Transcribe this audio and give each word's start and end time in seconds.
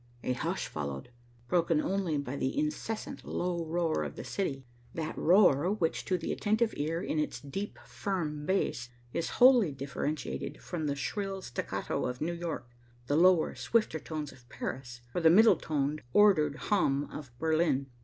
A 0.23 0.33
hush 0.33 0.65
followed, 0.65 1.11
broken 1.47 1.79
only 1.79 2.17
by 2.17 2.35
the 2.35 2.57
incessant 2.57 3.23
low 3.23 3.63
roar 3.63 4.03
of 4.03 4.15
the 4.15 4.23
city, 4.23 4.65
that 4.95 5.15
roar 5.15 5.71
which 5.71 6.05
to 6.05 6.17
the 6.17 6.31
attentive 6.31 6.73
ear 6.75 7.03
in 7.03 7.19
its 7.19 7.39
deep, 7.39 7.77
firm 7.85 8.47
bass 8.47 8.89
is 9.13 9.29
wholly 9.37 9.71
differentiated 9.71 10.59
from 10.59 10.87
the 10.87 10.95
shrill 10.95 11.43
staccato 11.43 12.07
of 12.07 12.19
New 12.19 12.33
York, 12.33 12.67
the 13.05 13.15
lower, 13.15 13.53
swifter 13.53 13.99
tones 13.99 14.31
of 14.31 14.49
Paris, 14.49 15.01
or 15.13 15.21
the 15.21 15.29
middle 15.29 15.55
toned, 15.57 16.01
ordered 16.13 16.55
hum 16.55 17.07
of 17.13 17.29
Berlin. 17.37 17.85